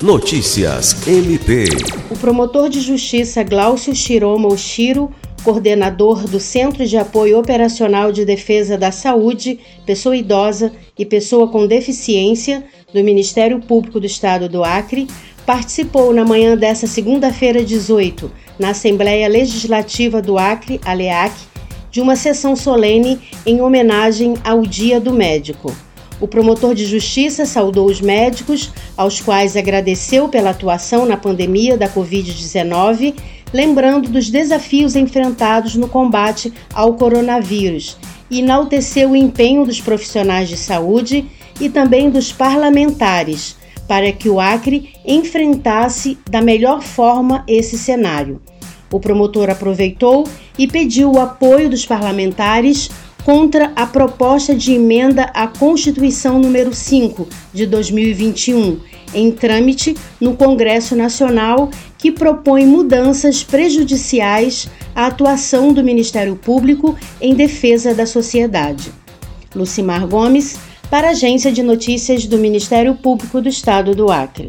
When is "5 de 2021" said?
56.72-58.80